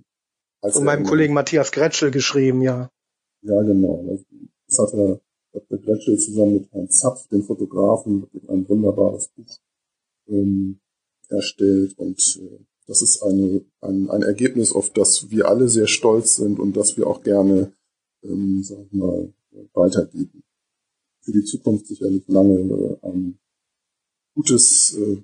von 0.63 0.85
meinem 0.85 1.05
Kollegen 1.05 1.35
Matthias 1.35 1.73
Gretschel 1.73 2.11
geschrieben, 2.11 2.63
ja. 2.63 2.91
Ja, 3.43 3.63
genau. 3.63 4.19
Das 4.67 4.79
hat 4.79 4.93
er 4.95 5.21
Dr. 5.53 5.79
Gretschel 5.79 6.19
zusammen 6.19 6.55
mit 6.55 6.73
Herrn 6.73 6.91
Zapf, 6.91 7.29
dem 7.29 7.43
Fotografen, 7.43 8.27
ein 8.49 8.69
wunderbares 8.69 9.29
Buch 9.29 9.59
ähm, 10.29 10.81
erstellt 11.29 11.99
und 11.99 12.19
äh, 12.43 12.65
das 12.87 13.03
ist 13.03 13.23
eine, 13.23 13.65
ein, 13.83 14.09
ein 14.09 14.23
Ergebnis, 14.23 14.73
auf 14.73 14.91
das 14.91 15.31
wir 15.31 15.47
alle 15.49 15.69
sehr 15.69 15.87
stolz 15.87 16.37
sind 16.37 16.59
und 16.59 16.77
das 16.77 16.97
wir 16.97 17.07
auch 17.07 17.23
gerne, 17.23 17.73
ähm, 18.23 18.63
sag 18.63 18.79
ich 18.87 18.93
mal, 18.93 19.33
weitergeben. 19.75 20.43
Für 21.21 21.33
die 21.33 21.45
Zukunft 21.45 21.87
sicherlich 21.87 22.27
lange 22.29 22.59
äh, 22.61 23.07
ein 23.07 23.39
gutes 24.35 24.97
äh, 24.99 25.23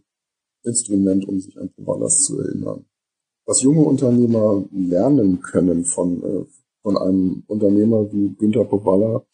Instrument, 0.65 1.27
um 1.27 1.41
sich 1.41 1.59
an 1.59 1.73
Provalas 1.73 2.23
zu 2.23 2.39
erinnern. 2.39 2.85
Was 3.47 3.63
junge 3.63 3.83
Unternehmer 3.83 4.65
lernen 4.73 5.41
können 5.41 5.85
von, 5.85 6.23
äh, 6.23 6.45
von 6.83 6.97
einem 6.97 7.45
Unternehmer 7.47 8.11
wie 8.13 8.35
Günter 8.35 8.65
Powalla 8.65 9.25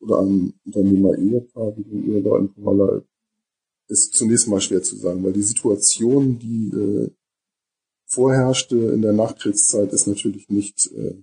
oder 0.00 0.20
einem 0.20 0.54
Unternehmer-Ehepaar 0.64 1.76
wie 1.76 1.84
den 1.84 2.08
Eheleuten 2.08 2.54
Powalla, 2.54 3.02
ist 3.88 4.14
zunächst 4.14 4.48
mal 4.48 4.60
schwer 4.60 4.82
zu 4.82 4.96
sagen, 4.96 5.22
weil 5.22 5.32
die 5.32 5.42
Situation, 5.42 6.38
die 6.38 6.68
äh, 6.68 7.10
vorherrschte 8.06 8.76
in 8.76 9.02
der 9.02 9.12
Nachkriegszeit, 9.12 9.92
ist 9.92 10.06
natürlich 10.06 10.48
nicht 10.48 10.90
äh, 10.92 11.22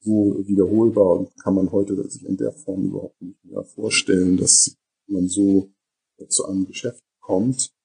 so 0.00 0.36
wiederholbar 0.46 1.18
und 1.18 1.36
kann 1.42 1.54
man 1.54 1.70
heute 1.72 2.08
sich 2.08 2.24
in 2.24 2.36
der 2.36 2.52
Form 2.52 2.86
überhaupt 2.86 3.20
nicht 3.20 3.44
mehr 3.44 3.64
vorstellen, 3.64 4.36
dass 4.36 4.76
man 5.08 5.28
so 5.28 5.70
zu 6.28 6.46
einem 6.46 6.66
Geschäft 6.66 7.02
kommt. 7.20 7.75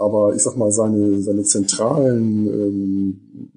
Aber 0.00 0.34
ich 0.34 0.42
sag 0.42 0.56
mal, 0.56 0.72
seine, 0.72 1.20
seine 1.20 1.42
zentralen 1.42 2.46
ähm, 2.46 3.52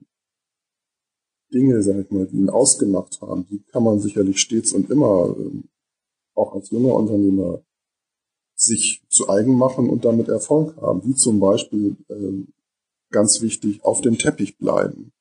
Dinge, 1.53 1.81
sag 1.81 1.99
ich 1.99 2.11
mal, 2.11 2.25
die 2.25 2.35
ihn 2.35 2.49
ausgemacht 2.49 3.21
haben, 3.21 3.45
die 3.49 3.63
kann 3.71 3.83
man 3.83 4.01
sicherlich 4.01 4.41
stets 4.41 4.73
und 4.73 4.89
immer, 4.89 5.33
ähm, 5.39 5.69
auch 6.35 6.53
als 6.53 6.69
junger 6.69 6.95
Unternehmer, 6.95 7.61
sich 8.55 9.03
zu 9.07 9.29
eigen 9.29 9.57
machen 9.57 9.89
und 9.89 10.03
damit 10.03 10.27
Erfolg 10.27 10.75
haben. 10.81 11.01
Wie 11.05 11.15
zum 11.15 11.39
Beispiel, 11.39 11.95
ähm, 12.09 12.49
ganz 13.09 13.41
wichtig, 13.41 13.85
auf 13.85 14.01
dem 14.01 14.17
Teppich 14.17 14.57
bleiben. 14.57 15.13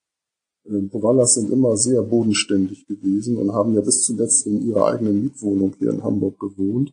Ähm, 0.66 0.88
Bovallas 0.88 1.34
sind 1.34 1.52
immer 1.52 1.76
sehr 1.76 2.02
bodenständig 2.02 2.88
gewesen 2.88 3.36
und 3.36 3.52
haben 3.52 3.74
ja 3.74 3.80
bis 3.80 4.02
zuletzt 4.02 4.44
in 4.48 4.66
ihrer 4.66 4.86
eigenen 4.86 5.22
Mietwohnung 5.22 5.76
hier 5.78 5.90
in 5.90 6.02
Hamburg 6.02 6.40
gewohnt. 6.40 6.92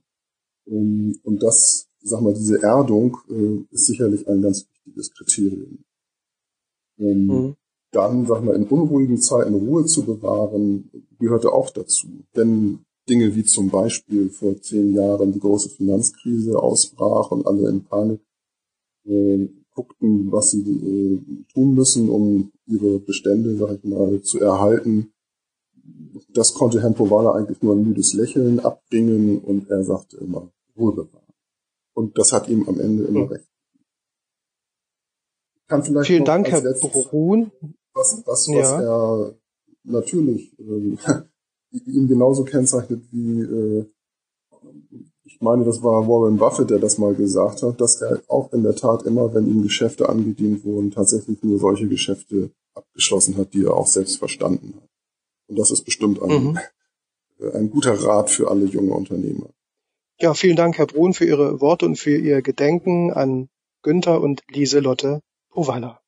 Ähm, 0.68 1.20
und 1.24 1.42
das, 1.42 1.89
sag 2.02 2.22
mal, 2.22 2.34
diese 2.34 2.62
Erdung 2.62 3.18
äh, 3.30 3.74
ist 3.74 3.86
sicherlich 3.86 4.28
ein 4.28 4.42
ganz 4.42 4.68
wichtiges 4.68 5.12
Kriterium. 5.14 5.80
Ähm, 6.98 7.26
mhm. 7.28 7.56
Dann, 7.92 8.26
sag 8.28 8.44
mal, 8.44 8.56
in 8.56 8.66
unruhigen 8.66 9.20
Zeiten 9.20 9.54
Ruhe 9.54 9.86
zu 9.86 10.04
bewahren, 10.04 10.92
gehörte 11.20 11.52
auch 11.52 11.72
dazu. 11.72 12.08
Denn 12.36 12.80
Dinge 13.10 13.36
wie 13.36 13.44
zum 13.44 13.70
Beispiel 13.70 14.30
vor 14.30 14.62
zehn 14.62 14.94
Jahren 14.94 15.34
die 15.34 15.40
große 15.40 15.70
Finanzkrise 15.70 16.62
ausbrach 16.62 17.32
und 17.32 17.48
alle 17.48 17.68
in 17.68 17.84
Panik 17.84 18.22
äh, 19.06 19.48
guckten, 19.74 20.32
was 20.32 20.52
sie 20.52 20.62
äh, 20.62 21.46
tun 21.54 21.74
müssen, 21.74 22.10
um 22.10 22.52
ihre 22.68 23.00
Bestände, 23.00 23.56
sag 23.56 23.78
ich 23.78 23.84
mal, 23.84 24.22
zu 24.22 24.40
erhalten. 24.40 25.12
Das 26.34 26.54
konnte 26.54 26.82
Herrn 26.82 26.94
Powala 26.94 27.32
eigentlich 27.34 27.62
nur 27.64 27.76
ein 27.76 27.84
müdes 27.84 28.14
Lächeln 28.14 28.60
abbringen 28.60 29.40
und 29.40 29.70
er 29.70 29.84
sagte 29.84 30.18
immer, 30.18 30.52
Ruhe 30.78 30.94
bewahren. 30.94 31.29
Und 32.00 32.18
das 32.18 32.32
hat 32.32 32.48
ihm 32.48 32.66
am 32.70 32.80
Ende 32.80 33.04
immer 33.04 33.30
recht. 33.30 33.50
Kann 35.68 35.84
vielleicht 35.84 36.08
Vielen 36.08 36.24
Dank, 36.24 36.50
Herr 36.50 36.62
Brun. 36.62 37.52
Was, 37.94 38.24
was, 38.26 38.48
ja. 38.48 38.56
was 38.56 38.72
er 38.72 39.36
natürlich 39.84 40.58
äh, 40.60 40.98
ihn 41.86 42.08
genauso 42.08 42.46
kennzeichnet 42.46 43.04
wie 43.12 43.42
äh, 43.42 43.86
ich 45.26 45.42
meine, 45.42 45.66
das 45.66 45.84
war 45.84 46.08
Warren 46.08 46.38
Buffett, 46.38 46.70
der 46.70 46.80
das 46.80 46.98
mal 47.00 47.14
gesagt 47.14 47.64
hat, 47.64 47.82
dass 47.82 48.02
er 48.02 48.22
auch 48.30 48.54
in 48.54 48.64
der 48.64 48.76
Tat 48.78 49.04
immer, 49.04 49.34
wenn 49.34 49.48
ihm 49.48 49.64
Geschäfte 49.64 50.08
angedient 50.08 50.64
wurden, 50.64 50.92
tatsächlich 50.92 51.44
nur 51.44 51.60
solche 51.60 51.90
Geschäfte 51.90 52.52
abgeschlossen 52.76 53.36
hat, 53.36 53.54
die 53.54 53.66
er 53.66 53.74
auch 53.74 53.88
selbst 53.88 54.20
verstanden 54.20 54.76
hat. 54.78 54.90
Und 55.48 55.60
das 55.60 55.72
ist 55.72 55.84
bestimmt 55.84 56.22
ein, 56.22 56.44
mhm. 56.44 56.60
ein 57.54 57.70
guter 57.70 57.94
Rat 57.94 58.30
für 58.30 58.50
alle 58.50 58.66
junge 58.66 58.94
Unternehmer. 58.94 59.50
Ja, 60.22 60.34
vielen 60.34 60.58
Dank, 60.58 60.78
Herr 60.78 60.86
Brun, 60.86 61.14
für 61.14 61.24
Ihre 61.24 61.62
Worte 61.62 61.86
und 61.86 61.96
für 61.96 62.18
Ihr 62.18 62.42
Gedenken 62.42 63.14
an 63.14 63.48
Günther 63.84 64.20
und 64.20 64.42
Lieselotte 64.50 65.22
Powalla. 65.50 66.02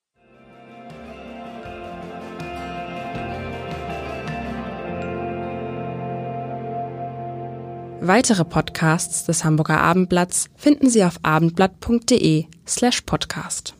Weitere 8.01 8.43
Podcasts 8.43 9.25
des 9.25 9.45
Hamburger 9.45 9.79
Abendblatts 9.79 10.49
finden 10.57 10.89
Sie 10.89 11.05
auf 11.05 11.19
abendblatt.de 11.23 12.47
slash 12.67 13.01
podcast. 13.01 13.75